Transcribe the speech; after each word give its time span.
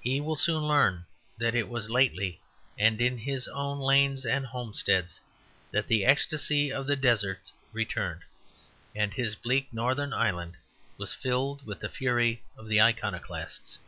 He 0.00 0.20
will 0.20 0.36
soon 0.36 0.68
learn 0.68 1.04
that 1.36 1.52
it 1.56 1.68
was 1.68 1.90
lately, 1.90 2.40
and 2.78 3.00
in 3.00 3.18
his 3.18 3.48
own 3.48 3.80
lanes 3.80 4.24
and 4.24 4.46
homesteads, 4.46 5.18
that 5.72 5.88
the 5.88 6.04
ecstasy 6.04 6.72
of 6.72 6.86
the 6.86 6.94
deserts 6.94 7.50
returned, 7.72 8.20
and 8.94 9.12
his 9.12 9.34
bleak 9.34 9.72
northern 9.72 10.12
island 10.12 10.56
was 10.96 11.12
filled 11.12 11.66
with 11.66 11.80
the 11.80 11.88
fury 11.88 12.44
of 12.56 12.68
the 12.68 12.80
Iconoclasts. 12.80 13.80